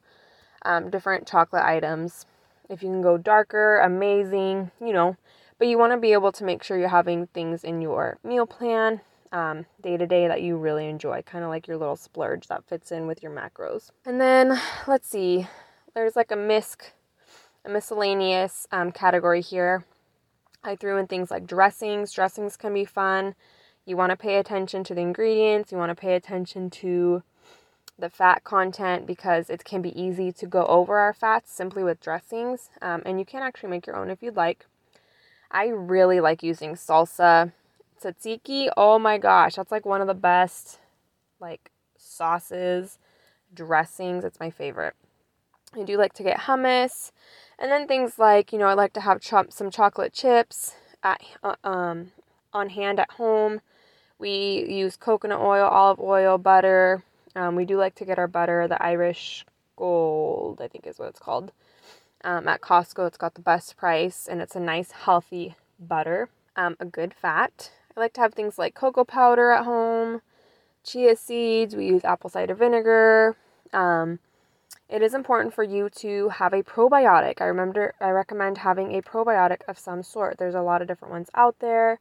um, 0.64 0.90
different 0.90 1.28
chocolate 1.28 1.64
items. 1.64 2.26
If 2.68 2.82
you 2.82 2.90
can 2.90 3.04
go 3.04 3.20
darker, 3.20 3.78
amazing, 3.78 4.72
you 4.84 4.92
know, 4.92 5.18
but 5.60 5.68
you 5.68 5.78
want 5.78 5.94
to 5.94 6.00
be 6.00 6.14
able 6.14 6.32
to 6.32 6.44
make 6.44 6.64
sure 6.64 6.80
you're 6.80 6.88
having 6.88 7.28
things 7.28 7.64
in 7.64 7.80
your 7.80 8.18
meal 8.24 8.48
plan 8.48 9.02
day 9.32 9.98
to 9.98 10.06
day 10.06 10.28
that 10.28 10.42
you 10.42 10.58
really 10.58 10.88
enjoy, 10.88 11.22
kind 11.22 11.44
of 11.44 11.50
like 11.50 11.68
your 11.68 11.78
little 11.78 11.96
splurge 11.96 12.48
that 12.48 12.66
fits 12.66 12.92
in 12.92 13.08
with 13.08 13.24
your 13.24 13.32
macros. 13.32 13.92
And 14.06 14.20
then 14.20 14.60
let's 14.88 15.08
see, 15.08 15.48
there's 15.94 16.16
like 16.16 16.32
a 16.32 16.36
misc, 16.36 16.84
a 17.66 17.70
miscellaneous 17.70 18.68
um, 18.72 18.92
category 18.92 19.42
here. 19.42 19.86
I 20.64 20.76
threw 20.76 20.98
in 20.98 21.08
things 21.08 21.32
like 21.32 21.48
dressings. 21.48 22.12
Dressings 22.12 22.56
can 22.58 22.74
be 22.74 22.86
fun. 22.86 23.36
You 23.86 23.98
want 23.98 24.12
to 24.12 24.18
pay 24.18 24.38
attention 24.38 24.84
to 24.86 24.96
the 24.96 25.02
ingredients, 25.02 25.72
you 25.72 25.78
want 25.78 25.90
to 25.90 25.96
pay 25.96 26.16
attention 26.16 26.70
to 26.70 27.24
the 27.98 28.10
fat 28.10 28.44
content 28.44 29.06
because 29.06 29.50
it 29.50 29.64
can 29.64 29.82
be 29.82 30.00
easy 30.00 30.32
to 30.32 30.46
go 30.46 30.66
over 30.66 30.98
our 30.98 31.14
fats 31.14 31.52
simply 31.52 31.84
with 31.84 32.02
dressings. 32.02 32.70
Um, 32.82 33.02
and 33.06 33.20
you 33.20 33.26
can 33.26 33.42
actually 33.42 33.70
make 33.70 33.88
your 33.88 33.96
own 33.96 34.10
if 34.10 34.22
you'd 34.22 34.36
like. 34.36 34.66
I 35.50 35.68
really 35.68 36.20
like 36.20 36.44
using 36.44 36.76
salsa. 36.76 37.54
Tzatziki, 38.02 38.70
oh 38.76 38.98
my 38.98 39.18
gosh, 39.18 39.56
that's 39.56 39.72
like 39.72 39.86
one 39.86 40.02
of 40.02 40.08
the 40.08 40.14
best 40.14 40.80
like 41.40 41.72
sauces, 41.98 42.98
dressings. 43.54 44.24
It's 44.24 44.40
my 44.40 44.50
favorite. 44.50 44.96
I 45.76 45.84
do 45.84 45.98
like 45.98 46.14
to 46.14 46.24
get 46.24 46.40
hummus. 46.42 47.12
And 47.60 47.72
then 47.72 47.88
things 47.88 48.18
like, 48.18 48.52
you 48.52 48.60
know, 48.60 48.66
I 48.66 48.74
like 48.74 48.94
to 48.94 49.02
have 49.02 49.22
chop 49.22 49.52
some 49.52 49.70
chocolate 49.70 50.14
chips 50.14 50.74
at, 51.04 51.22
uh, 51.44 51.56
um, 51.64 52.12
on 52.54 52.70
hand 52.70 53.00
at 53.00 53.12
home. 53.12 53.62
We 54.20 54.66
use 54.68 54.98
coconut 54.98 55.40
oil, 55.40 55.66
olive 55.68 56.00
oil, 56.00 56.38
butter. 56.38 57.04
Um, 57.36 57.56
we 57.56 57.66
do 57.66 57.78
like 57.78 57.96
to 57.96 58.06
get 58.06 58.20
our 58.20 58.28
butter, 58.28 58.68
the 58.68 58.82
Irish 58.84 59.46
Gold, 59.78 60.60
I 60.62 60.68
think 60.68 60.86
is 60.86 61.00
what 61.00 61.10
it's 61.10 61.20
called. 61.20 61.52
Um, 62.24 62.48
at 62.48 62.62
Costco, 62.62 63.08
it's 63.08 63.18
got 63.18 63.34
the 63.34 63.42
best 63.42 63.78
price 63.78 64.28
and 64.30 64.42
it's 64.42 64.56
a 64.56 64.60
nice, 64.60 64.92
healthy 64.92 65.56
butter, 65.80 66.30
um, 66.56 66.76
a 66.80 66.86
good 66.86 67.14
fat. 67.14 67.72
I 67.96 68.00
like 68.00 68.14
to 68.14 68.22
have 68.22 68.34
things 68.34 68.58
like 68.58 68.76
cocoa 68.76 69.04
powder 69.04 69.52
at 69.52 69.66
home, 69.66 70.22
chia 70.84 71.16
seeds. 71.16 71.76
We 71.76 71.86
use 71.88 72.04
apple 72.04 72.30
cider 72.30 72.56
vinegar. 72.56 73.36
Um, 73.74 74.20
it 74.90 75.02
is 75.02 75.14
important 75.14 75.54
for 75.54 75.64
you 75.64 75.90
to 75.98 76.30
have 76.30 76.54
a 76.54 76.64
probiotic. 76.64 77.42
I 77.42 77.46
remember 77.46 77.94
I 78.02 78.10
recommend 78.10 78.58
having 78.58 78.96
a 78.96 79.02
probiotic 79.02 79.62
of 79.68 79.80
some 79.80 80.04
sort. 80.04 80.38
There's 80.38 80.56
a 80.56 80.62
lot 80.62 80.82
of 80.82 80.88
different 80.88 81.14
ones 81.14 81.30
out 81.34 81.56
there. 81.60 82.00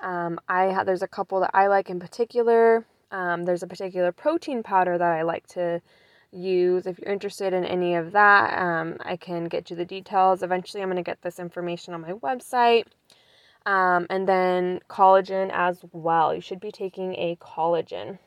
Um, 0.00 0.40
I 0.48 0.70
ha- 0.70 0.84
there's 0.84 1.02
a 1.02 1.08
couple 1.08 1.40
that 1.40 1.50
I 1.54 1.66
like 1.68 1.90
in 1.90 2.00
particular. 2.00 2.84
Um, 3.10 3.44
there's 3.44 3.62
a 3.62 3.66
particular 3.66 4.12
protein 4.12 4.62
powder 4.62 4.98
that 4.98 5.12
I 5.12 5.22
like 5.22 5.46
to 5.48 5.80
use. 6.32 6.86
If 6.86 6.98
you're 6.98 7.12
interested 7.12 7.52
in 7.52 7.64
any 7.64 7.94
of 7.94 8.12
that, 8.12 8.58
um, 8.58 8.96
I 9.00 9.16
can 9.16 9.46
get 9.46 9.70
you 9.70 9.76
the 9.76 9.84
details. 9.84 10.42
Eventually, 10.42 10.82
I'm 10.82 10.88
going 10.88 10.96
to 10.96 11.02
get 11.02 11.22
this 11.22 11.38
information 11.38 11.94
on 11.94 12.02
my 12.02 12.12
website. 12.12 12.84
Um, 13.68 14.06
and 14.08 14.26
then 14.26 14.80
collagen 14.88 15.50
as 15.52 15.84
well. 15.92 16.34
You 16.34 16.40
should 16.40 16.58
be 16.58 16.72
taking 16.72 17.14
a 17.16 17.36
collagen. 17.36 18.18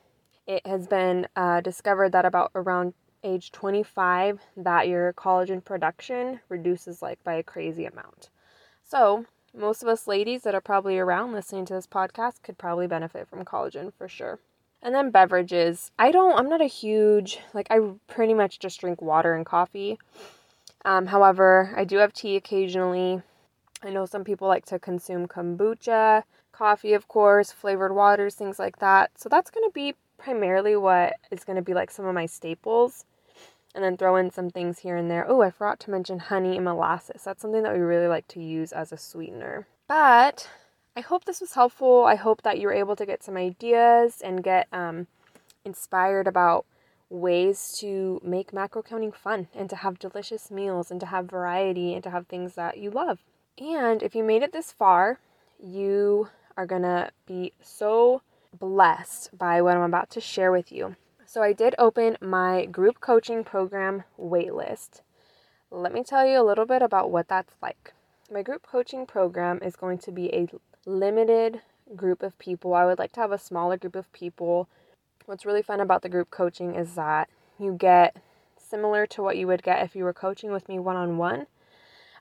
It 0.46 0.68
has 0.68 0.86
been 0.86 1.28
uh, 1.36 1.62
discovered 1.62 2.12
that 2.12 2.26
about 2.26 2.52
around 2.54 2.94
age 3.24 3.52
25 3.52 4.40
that 4.58 4.88
your 4.88 5.14
collagen 5.14 5.66
production 5.66 6.42
reduces 6.48 7.02
like 7.02 7.24
by 7.24 7.34
a 7.34 7.44
crazy 7.44 7.86
amount. 7.86 8.30
So, 8.84 9.26
most 9.52 9.82
of 9.82 9.88
us 9.88 10.06
ladies 10.06 10.44
that 10.44 10.54
are 10.54 10.62
probably 10.62 11.00
around 11.00 11.34
listening 11.34 11.66
to 11.66 11.74
this 11.74 11.88
podcast 11.88 12.44
could 12.44 12.60
probably 12.60 12.86
benefit 12.86 13.28
from 13.28 13.44
collagen 13.44 13.92
for 13.98 14.08
sure. 14.08 14.38
And 14.80 14.94
then 14.94 15.10
beverages. 15.10 15.90
I 15.98 16.12
don't, 16.12 16.38
I'm 16.38 16.50
not 16.50 16.62
a 16.62 16.66
huge, 16.66 17.40
like, 17.56 17.66
I 17.72 17.80
pretty 18.06 18.36
much 18.36 18.60
just 18.60 18.80
drink 18.80 19.02
water 19.02 19.34
and 19.34 19.44
coffee. 19.44 19.98
Um, 20.86 21.08
however, 21.08 21.74
I 21.76 21.84
do 21.84 21.98
have 21.98 22.14
tea 22.14 22.36
occasionally. 22.36 23.24
I 23.84 23.90
know 23.90 24.06
some 24.06 24.24
people 24.24 24.48
like 24.48 24.66
to 24.66 24.80
consume 24.80 25.28
kombucha, 25.28 26.24
coffee, 26.52 26.94
of 26.94 27.08
course, 27.08 27.52
flavored 27.52 27.96
waters, 27.96 28.36
things 28.36 28.60
like 28.60 28.80
that. 28.80 29.12
So 29.16 29.30
that's 29.30 29.50
going 29.50 29.68
to 29.68 29.74
be 29.74 29.96
primarily 30.18 30.76
what 30.76 31.14
is 31.32 31.44
going 31.44 31.56
to 31.56 31.62
be 31.62 31.74
like 31.74 31.90
some 31.90 32.06
of 32.06 32.14
my 32.14 32.26
staples. 32.26 33.06
And 33.74 33.84
then 33.84 33.96
throw 33.96 34.18
in 34.18 34.32
some 34.32 34.50
things 34.50 34.80
here 34.80 34.98
and 34.98 35.10
there. 35.10 35.26
Oh, 35.26 35.42
I 35.42 35.50
forgot 35.50 35.80
to 35.82 35.92
mention 35.92 36.20
honey 36.20 36.58
and 36.58 36.66
molasses. 36.66 37.24
That's 37.24 37.42
something 37.42 37.64
that 37.64 37.74
we 37.74 37.80
really 37.80 38.08
like 38.08 38.28
to 38.30 38.42
use 38.42 38.74
as 38.74 38.92
a 38.92 38.98
sweetener. 38.98 39.66
But 39.88 40.50
I 40.96 41.00
hope 41.00 41.24
this 41.24 41.40
was 41.40 41.54
helpful. 41.54 42.04
I 42.04 42.16
hope 42.16 42.42
that 42.42 42.60
you 42.60 42.68
were 42.68 42.74
able 42.74 42.98
to 42.98 43.06
get 43.06 43.24
some 43.24 43.38
ideas 43.38 44.20
and 44.22 44.44
get 44.44 44.68
um, 44.74 45.08
inspired 45.64 46.28
about 46.28 46.66
ways 47.10 47.74
to 47.80 48.20
make 48.24 48.52
macro 48.52 48.84
counting 48.84 49.14
fun 49.14 49.48
and 49.56 49.70
to 49.70 49.78
have 49.78 50.00
delicious 50.00 50.52
meals 50.52 50.92
and 50.92 51.00
to 51.00 51.06
have 51.06 51.30
variety 51.30 51.94
and 51.94 52.04
to 52.04 52.10
have 52.10 52.28
things 52.28 52.56
that 52.56 52.78
you 52.78 52.92
love. 52.92 53.20
And 53.60 54.02
if 54.02 54.16
you 54.16 54.24
made 54.24 54.44
it 54.44 54.54
this 54.54 54.72
far, 54.72 55.20
you 55.60 56.30
are 56.58 56.66
gonna 56.66 57.12
be 57.26 57.54
so 57.62 58.22
blessed 58.58 59.38
by 59.38 59.62
what 59.62 59.78
I'm 59.78 59.84
about 59.84 60.10
to 60.12 60.22
share 60.22 60.52
with 60.52 60.72
you. 60.72 60.96
So, 61.26 61.42
I 61.42 61.54
did 61.54 61.76
open 61.78 62.18
my 62.20 62.66
group 62.66 63.00
coaching 63.00 63.44
program 63.44 64.04
waitlist. 64.20 65.02
Let 65.70 65.94
me 65.94 66.04
tell 66.04 66.28
you 66.28 66.42
a 66.42 66.44
little 66.44 66.66
bit 66.66 66.82
about 66.82 67.10
what 67.10 67.30
that's 67.30 67.56
like. 67.62 67.94
My 68.30 68.42
group 68.42 68.68
coaching 68.68 69.06
program 69.06 69.60
is 69.62 69.78
going 69.78 70.00
to 70.00 70.12
be 70.12 70.28
a 70.34 70.48
limited 70.86 71.62
group 71.96 72.24
of 72.24 72.38
people. 72.40 72.74
I 72.74 72.86
would 72.86 73.00
like 73.00 73.14
to 73.14 73.22
have 73.22 73.32
a 73.32 73.38
smaller 73.38 73.78
group 73.78 73.96
of 73.96 74.12
people. 74.12 74.68
What's 75.26 75.46
really 75.46 75.62
fun 75.62 75.80
about 75.80 76.02
the 76.02 76.10
group 76.10 76.30
coaching 76.32 76.76
is 76.76 76.96
that 76.96 77.30
you 77.58 77.74
get 77.74 78.18
similar 78.58 79.06
to 79.08 79.22
what 79.22 79.38
you 79.38 79.48
would 79.48 79.64
get 79.64 79.84
if 79.84 79.96
you 79.96 80.04
were 80.04 80.14
coaching 80.14 80.52
with 80.52 80.68
me 80.68 80.80
one 80.80 80.96
on 80.96 81.18
one, 81.18 81.48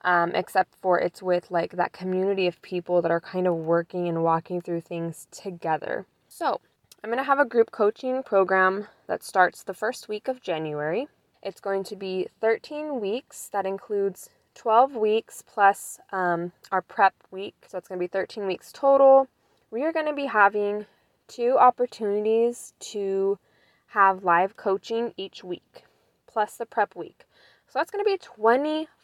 except 0.04 0.74
for 0.76 0.98
it's 0.98 1.22
with 1.22 1.50
like 1.50 1.72
that 1.72 1.92
community 1.92 2.46
of 2.46 2.60
people 2.62 3.02
that 3.02 3.10
are 3.10 3.20
kind 3.20 3.46
of 3.46 3.54
working 3.54 4.08
and 4.08 4.22
walking 4.22 4.60
through 4.60 4.80
things 4.80 5.26
together. 5.30 6.06
So, 6.28 6.60
I'm 7.02 7.10
going 7.10 7.18
to 7.18 7.24
have 7.24 7.38
a 7.38 7.46
group 7.46 7.70
coaching 7.70 8.22
program 8.22 8.86
that 9.06 9.22
starts 9.22 9.62
the 9.62 9.72
first 9.72 10.08
week 10.08 10.28
of 10.28 10.42
January. 10.42 11.08
It's 11.42 11.60
going 11.60 11.84
to 11.84 11.96
be 11.96 12.28
13 12.42 13.00
weeks 13.00 13.48
that 13.52 13.64
includes 13.64 14.28
12 14.54 14.96
weeks 14.96 15.42
plus 15.46 15.98
um, 16.12 16.52
our 16.70 16.82
prep 16.82 17.14
week. 17.30 17.54
So 17.66 17.78
it's 17.78 17.88
going 17.88 17.98
to 17.98 18.04
be 18.04 18.08
13 18.08 18.46
weeks 18.46 18.70
total. 18.70 19.28
We 19.70 19.82
are 19.84 19.92
going 19.92 20.06
to 20.06 20.12
be 20.12 20.26
having 20.26 20.84
two 21.28 21.56
opportunities 21.58 22.74
to 22.80 23.38
have 23.88 24.22
live 24.22 24.56
coaching 24.56 25.14
each 25.16 25.42
week, 25.42 25.84
plus 26.26 26.56
the 26.56 26.66
prep 26.66 26.94
week. 26.94 27.24
So 27.66 27.78
that's 27.78 27.90
going 27.90 28.04
to 28.04 28.10
be 28.10 28.18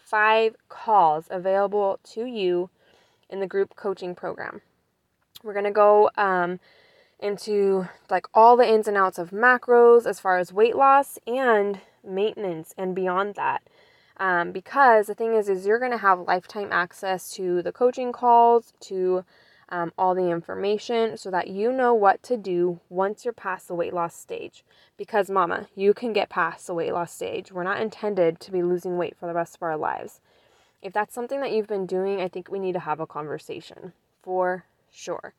25 0.09 0.57
calls 0.69 1.27
available 1.31 1.99
to 2.05 2.25
you 2.25 2.71
in 3.29 3.41
the 3.41 3.47
group 3.47 3.75
coaching 3.75 4.15
program. 4.15 4.61
We're 5.43 5.53
going 5.53 5.65
to 5.65 5.73
go 5.73 6.11
um, 6.17 6.61
into 7.19 7.89
like 8.09 8.27
all 8.33 8.57
the 8.57 8.69
ins 8.69 8.87
and 8.87 8.97
outs 8.97 9.19
of 9.19 9.31
macros 9.31 10.07
as 10.07 10.21
far 10.21 10.39
as 10.39 10.53
weight 10.53 10.77
loss 10.77 11.19
and 11.27 11.81
maintenance 12.05 12.73
and 12.79 12.95
beyond 12.95 13.35
that. 13.35 13.63
Um, 14.19 14.53
because 14.53 15.09
the 15.09 15.15
thing 15.15 15.35
is, 15.35 15.49
is 15.49 15.67
you're 15.67 15.81
going 15.81 15.91
to 15.91 15.99
have 15.99 16.21
lifetime 16.21 16.69
access 16.71 17.31
to 17.33 17.61
the 17.61 17.73
coaching 17.73 18.13
calls, 18.13 18.75
to 18.83 19.25
um, 19.69 19.93
all 19.99 20.15
the 20.15 20.31
information, 20.31 21.17
so 21.17 21.31
that 21.31 21.49
you 21.49 21.73
know 21.73 21.93
what 21.95 22.23
to 22.25 22.37
do 22.37 22.81
once 22.89 23.25
you're 23.25 23.35
past 23.35 23.69
the 23.69 23.75
weight 23.75 23.93
loss 23.93 24.15
stage. 24.15 24.65
Because, 24.97 25.31
mama, 25.31 25.69
you 25.75 25.93
can 25.93 26.13
get 26.13 26.29
past 26.29 26.67
the 26.67 26.75
weight 26.75 26.93
loss 26.93 27.13
stage. 27.13 27.53
We're 27.53 27.63
not 27.63 27.81
intended 27.81 28.41
to 28.41 28.53
be 28.53 28.63
losing 28.63 28.97
weight 28.97 29.17
for 29.19 29.27
the 29.27 29.35
rest 29.35 29.57
of 29.57 29.63
our 29.63 29.77
lives. 29.77 30.21
If 30.83 30.93
that's 30.93 31.15
something 31.15 31.41
that 31.41 31.53
you've 31.53 31.67
been 31.67 31.87
doing, 31.87 32.21
I 32.21 32.29
think 32.29 32.51
we 32.51 32.59
need 32.59 32.75
to 32.75 32.81
have 32.81 33.01
a 33.01 33.07
conversation 33.07 33.93
for 34.23 34.65
sure. 34.93 35.35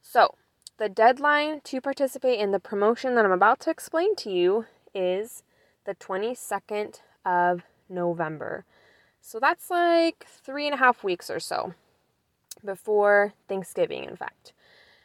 So, 0.00 0.36
the 0.78 0.88
deadline 0.88 1.60
to 1.64 1.80
participate 1.80 2.38
in 2.38 2.50
the 2.50 2.60
promotion 2.60 3.14
that 3.14 3.24
I'm 3.24 3.32
about 3.32 3.60
to 3.60 3.70
explain 3.70 4.14
to 4.16 4.30
you 4.30 4.66
is 4.94 5.42
the 5.86 5.94
22nd 5.94 7.00
of 7.24 7.62
November. 7.88 8.64
So 9.20 9.40
that's 9.40 9.70
like 9.70 10.26
three 10.28 10.66
and 10.66 10.74
a 10.74 10.78
half 10.78 11.02
weeks 11.02 11.30
or 11.30 11.40
so 11.40 11.74
before 12.64 13.34
Thanksgiving, 13.48 14.04
in 14.04 14.16
fact. 14.16 14.52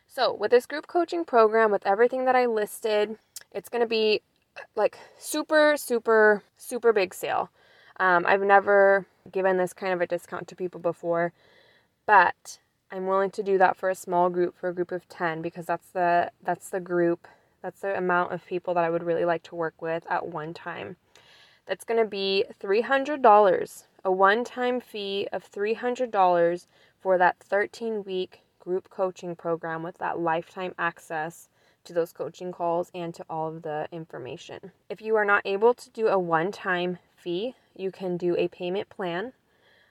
So, 0.08 0.34
with 0.34 0.52
this 0.52 0.66
group 0.66 0.88
coaching 0.88 1.24
program, 1.24 1.72
with 1.72 1.86
everything 1.86 2.26
that 2.26 2.36
I 2.36 2.46
listed, 2.46 3.18
it's 3.54 3.70
going 3.70 3.82
to 3.82 3.88
be 3.88 4.22
like 4.76 4.98
super, 5.18 5.76
super, 5.78 6.44
super 6.58 6.92
big 6.92 7.14
sale. 7.14 7.50
Um, 7.98 8.26
I've 8.28 8.42
never 8.42 9.06
given 9.32 9.58
this 9.58 9.74
kind 9.74 9.94
of 9.94 10.02
a 10.02 10.08
discount 10.08 10.48
to 10.50 10.56
people 10.56 10.80
before, 10.80 11.34
but 12.06 12.60
I'm 12.92 13.08
willing 13.08 13.32
to 13.32 13.44
do 13.44 13.58
that 13.58 13.78
for 13.78 13.90
a 13.90 13.96
small 13.96 14.30
group, 14.30 14.58
for 14.58 14.70
a 14.70 14.74
group 14.74 14.92
of 14.92 15.08
10, 15.08 15.42
because 15.42 15.66
that's 15.66 15.90
the 15.92 16.32
that's 16.44 16.70
the 16.70 16.80
group, 16.80 17.28
that's 17.62 17.82
the 17.82 17.98
amount 17.98 18.34
of 18.34 18.46
people 18.46 18.74
that 18.74 18.84
I 18.84 18.90
would 18.90 19.04
really 19.04 19.26
like 19.26 19.44
to 19.44 19.56
work 19.56 19.82
with 19.82 20.06
at 20.10 20.28
one 20.28 20.54
time. 20.54 20.98
That's 21.68 21.86
going 21.86 22.02
to 22.02 22.10
be 22.10 22.44
$300, 22.60 23.84
a 24.04 24.12
one 24.12 24.44
time 24.44 24.82
fee 24.82 25.28
of 25.32 25.50
$300 25.50 26.66
for 27.02 27.18
that 27.18 27.38
13 27.40 28.04
week 28.04 28.42
group 28.60 28.90
coaching 28.90 29.36
program 29.36 29.84
with 29.84 29.98
that 29.98 30.20
lifetime 30.20 30.74
access 30.78 31.50
to 31.84 31.94
those 31.94 32.14
coaching 32.14 32.52
calls 32.52 32.92
and 32.94 33.14
to 33.16 33.26
all 33.30 33.48
of 33.48 33.64
the 33.64 33.88
information. 33.92 34.72
If 34.88 35.02
you 35.02 35.16
are 35.16 35.26
not 35.26 35.42
able 35.46 35.74
to 35.74 35.90
do 35.90 36.08
a 36.08 36.20
one 36.20 36.52
time 36.52 37.00
fee, 37.16 37.56
you 37.76 37.92
can 37.92 38.18
do 38.18 38.36
a 38.38 38.48
payment 38.48 38.90
plan 38.90 39.34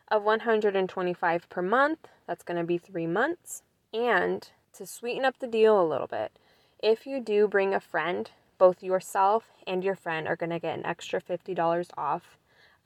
of 0.09 0.23
125 0.23 1.49
per 1.49 1.63
month. 1.63 2.09
That's 2.27 2.45
going 2.45 2.59
to 2.59 2.65
be 2.65 2.79
3 2.79 3.07
months. 3.07 3.63
And 3.93 4.49
to 4.75 4.87
sweeten 4.87 5.25
up 5.25 5.39
the 5.41 5.49
deal 5.49 5.81
a 5.81 5.87
little 5.87 6.07
bit, 6.07 6.33
if 6.79 7.07
you 7.07 7.21
do 7.21 7.49
bring 7.49 7.75
a 7.75 7.81
friend 7.81 8.31
both 8.57 8.83
yourself 8.83 9.49
and 9.67 9.83
your 9.83 9.97
friend 9.97 10.29
are 10.29 10.37
going 10.37 10.51
to 10.51 10.59
get 10.59 10.79
an 10.79 10.87
extra 10.87 11.21
$50 11.21 11.89
off 11.97 12.37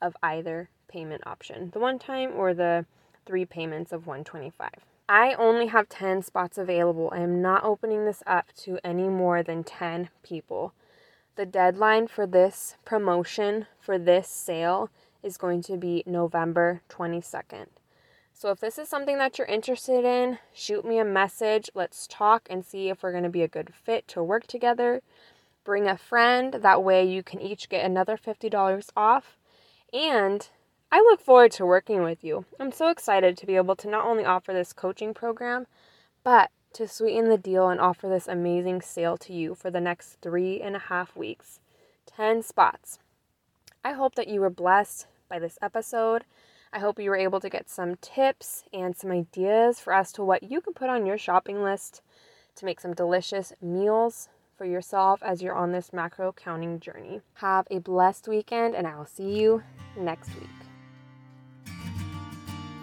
of 0.01 0.15
either 0.23 0.69
payment 0.87 1.21
option 1.25 1.69
the 1.73 1.79
one 1.79 1.99
time 1.99 2.31
or 2.33 2.53
the 2.53 2.85
three 3.25 3.45
payments 3.45 3.91
of 3.91 4.07
125 4.07 4.69
I 5.07 5.35
only 5.35 5.67
have 5.67 5.87
10 5.87 6.23
spots 6.23 6.57
available. 6.57 7.09
I 7.11 7.19
am 7.19 7.39
not 7.41 7.63
opening 7.63 8.05
this 8.05 8.23
up 8.25 8.47
to 8.63 8.79
any 8.83 9.07
more 9.07 9.43
than 9.43 9.63
10 9.63 10.09
people. 10.23 10.73
The 11.35 11.45
deadline 11.45 12.07
for 12.07 12.25
this 12.25 12.75
promotion, 12.85 13.67
for 13.79 13.99
this 13.99 14.27
sale, 14.27 14.89
is 15.21 15.37
going 15.37 15.61
to 15.63 15.77
be 15.77 16.03
November 16.07 16.81
22nd. 16.89 17.67
So 18.33 18.49
if 18.49 18.59
this 18.59 18.79
is 18.79 18.89
something 18.89 19.17
that 19.19 19.37
you're 19.37 19.47
interested 19.47 20.05
in, 20.05 20.39
shoot 20.53 20.83
me 20.83 20.97
a 20.97 21.05
message. 21.05 21.69
Let's 21.75 22.07
talk 22.07 22.47
and 22.49 22.65
see 22.65 22.89
if 22.89 23.03
we're 23.03 23.11
going 23.11 23.23
to 23.23 23.29
be 23.29 23.43
a 23.43 23.47
good 23.47 23.73
fit 23.73 24.07
to 24.09 24.23
work 24.23 24.47
together. 24.47 25.01
Bring 25.63 25.87
a 25.87 25.97
friend. 25.97 26.53
That 26.53 26.83
way 26.83 27.05
you 27.05 27.21
can 27.21 27.41
each 27.41 27.69
get 27.69 27.85
another 27.85 28.17
$50 28.17 28.89
off. 28.97 29.37
And 29.93 30.49
I 30.91 30.99
look 30.99 31.19
forward 31.19 31.51
to 31.53 31.65
working 31.65 32.03
with 32.03 32.23
you. 32.23 32.45
I'm 32.59 32.71
so 32.71 32.89
excited 32.89 33.37
to 33.37 33.45
be 33.45 33.55
able 33.55 33.75
to 33.77 33.89
not 33.89 34.05
only 34.05 34.23
offer 34.23 34.53
this 34.53 34.73
coaching 34.73 35.13
program, 35.13 35.67
but 36.23 36.51
to 36.73 36.87
sweeten 36.87 37.29
the 37.29 37.37
deal 37.37 37.69
and 37.69 37.79
offer 37.79 38.07
this 38.07 38.27
amazing 38.27 38.81
sale 38.81 39.17
to 39.17 39.33
you 39.33 39.55
for 39.55 39.71
the 39.71 39.81
next 39.81 40.17
three 40.21 40.61
and 40.61 40.75
a 40.75 40.79
half 40.79 41.15
weeks 41.15 41.59
10 42.05 42.43
spots. 42.43 42.99
I 43.83 43.93
hope 43.93 44.15
that 44.15 44.27
you 44.27 44.41
were 44.41 44.49
blessed 44.49 45.07
by 45.29 45.39
this 45.39 45.57
episode. 45.61 46.23
I 46.73 46.79
hope 46.79 46.99
you 46.99 47.09
were 47.09 47.15
able 47.15 47.39
to 47.39 47.49
get 47.49 47.69
some 47.69 47.95
tips 47.95 48.63
and 48.73 48.95
some 48.95 49.11
ideas 49.11 49.79
for 49.79 49.93
as 49.93 50.11
to 50.13 50.23
what 50.23 50.43
you 50.43 50.59
can 50.59 50.73
put 50.73 50.89
on 50.89 51.05
your 51.05 51.17
shopping 51.17 51.63
list 51.63 52.01
to 52.55 52.65
make 52.65 52.79
some 52.79 52.93
delicious 52.93 53.53
meals 53.61 54.29
for 54.57 54.65
yourself 54.65 55.21
as 55.23 55.41
you're 55.41 55.55
on 55.55 55.71
this 55.71 55.93
macro 55.93 56.31
counting 56.31 56.79
journey. 56.79 57.21
Have 57.35 57.67
a 57.69 57.79
blessed 57.79 58.27
weekend, 58.27 58.75
and 58.75 58.87
I 58.87 58.97
will 58.97 59.05
see 59.05 59.39
you 59.39 59.63
next 59.97 60.33
week. 60.35 60.64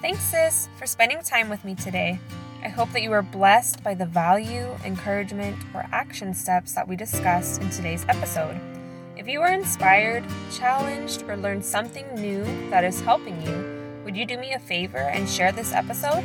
Thanks, 0.02 0.24
sis, 0.24 0.68
for 0.76 0.84
spending 0.84 1.22
time 1.22 1.48
with 1.48 1.64
me 1.64 1.76
today. 1.76 2.18
I 2.64 2.66
hope 2.66 2.90
that 2.90 3.02
you 3.02 3.10
were 3.10 3.22
blessed 3.22 3.84
by 3.84 3.94
the 3.94 4.04
value, 4.04 4.66
encouragement, 4.84 5.56
or 5.72 5.86
action 5.92 6.34
steps 6.34 6.72
that 6.72 6.88
we 6.88 6.96
discussed 6.96 7.62
in 7.62 7.70
today's 7.70 8.04
episode. 8.08 8.60
If 9.16 9.28
you 9.28 9.38
were 9.38 9.52
inspired, 9.52 10.24
challenged, 10.50 11.22
or 11.28 11.36
learned 11.36 11.64
something 11.64 12.04
new 12.16 12.42
that 12.70 12.82
is 12.82 13.00
helping 13.00 13.40
you, 13.46 14.02
would 14.04 14.16
you 14.16 14.26
do 14.26 14.38
me 14.38 14.54
a 14.54 14.58
favor 14.58 14.98
and 14.98 15.28
share 15.28 15.52
this 15.52 15.72
episode? 15.72 16.24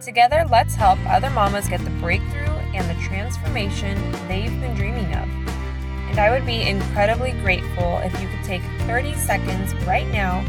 Together, 0.00 0.46
let's 0.48 0.76
help 0.76 1.00
other 1.08 1.30
mamas 1.30 1.66
get 1.66 1.82
the 1.82 1.90
breakthrough 1.98 2.54
and 2.72 2.88
the 2.88 3.02
transformation 3.02 3.98
they've 4.28 4.60
been 4.60 4.76
dreaming 4.76 5.12
of. 5.16 5.28
And 6.08 6.20
I 6.20 6.30
would 6.30 6.46
be 6.46 6.62
incredibly 6.62 7.32
grateful 7.32 7.98
if 8.04 8.12
you 8.22 8.28
could 8.28 8.44
take 8.44 8.62
30 8.86 9.14
seconds 9.14 9.74
right 9.86 10.06
now, 10.12 10.44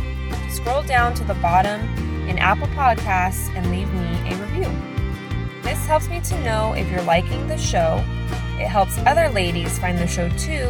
scroll 0.51 0.83
down 0.83 1.15
to 1.15 1.24
the 1.24 1.33
bottom 1.36 2.12
in 2.27 2.38
Apple 2.39 2.68
Podcasts, 2.68 3.53
and 3.56 3.70
leave 3.72 3.92
me 3.94 4.32
a 4.32 4.36
review. 4.38 4.72
This 5.62 5.86
helps 5.86 6.10
me 6.10 6.22
to 6.22 6.39
know 6.44 6.74
if 6.74 6.89
you're 6.89 7.01
liking 7.03 7.48
the 7.48 7.58
show. 7.58 8.03
It 8.60 8.68
helps 8.68 8.98
other 9.00 9.30
ladies 9.30 9.80
find 9.80 9.98
the 9.98 10.08
show 10.08 10.30
too, 10.30 10.68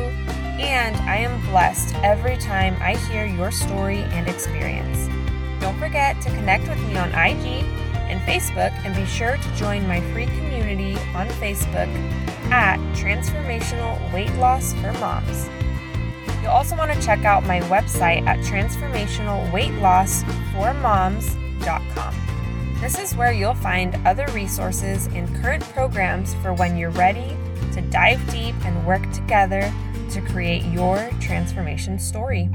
and 0.59 0.95
I 0.97 1.17
am 1.17 1.41
blessed 1.49 1.95
every 2.03 2.37
time 2.37 2.75
I 2.79 2.95
hear 2.95 3.25
your 3.25 3.51
story 3.51 3.99
and 3.99 4.27
experience. 4.27 5.09
Don't 5.59 5.77
forget 5.79 6.21
to 6.21 6.29
connect 6.29 6.67
with 6.67 6.79
me 6.79 6.97
on 6.97 7.09
IG 7.09 7.65
and 8.09 8.19
Facebook, 8.21 8.71
and 8.85 8.95
be 8.95 9.05
sure 9.05 9.37
to 9.37 9.55
join 9.55 9.87
my 9.87 10.01
free 10.11 10.25
community 10.27 10.95
on 11.15 11.27
Facebook 11.39 11.87
at 12.51 12.77
Transformational 12.95 14.11
Weight 14.13 14.33
Loss 14.35 14.73
for 14.75 14.93
Moms. 14.93 15.49
You'll 16.41 16.51
also 16.51 16.75
want 16.75 16.93
to 16.93 17.01
check 17.01 17.23
out 17.23 17.45
my 17.45 17.61
website 17.61 18.27
at 18.27 18.39
This 22.81 22.99
is 22.99 23.15
where 23.15 23.31
you'll 23.31 23.53
find 23.53 23.95
other 24.05 24.25
resources 24.33 25.07
and 25.07 25.33
current 25.41 25.63
programs 25.69 26.33
for 26.35 26.53
when 26.53 26.77
you're 26.77 26.89
ready 26.89 27.37
to 27.73 27.81
dive 27.81 28.19
deep 28.29 28.55
and 28.65 28.85
work 28.85 29.09
together 29.11 29.71
to 30.11 30.21
create 30.21 30.63
your 30.65 31.09
transformation 31.19 31.97
story. 31.97 32.49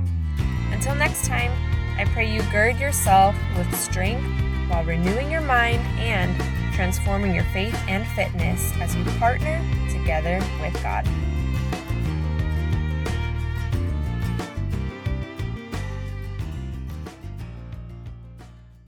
Until 0.70 0.94
next 0.94 1.26
time, 1.26 1.50
I 1.98 2.04
pray 2.04 2.32
you 2.32 2.42
gird 2.52 2.78
yourself 2.78 3.34
with 3.56 3.74
strength 3.74 4.22
while 4.70 4.84
renewing 4.84 5.30
your 5.30 5.40
mind 5.40 5.80
and 5.98 6.36
transforming 6.74 7.34
your 7.34 7.44
faith 7.44 7.74
and 7.88 8.06
fitness 8.08 8.72
as 8.80 8.94
you 8.94 9.04
partner 9.18 9.60
together 9.90 10.38
with 10.60 10.80
God. 10.82 11.08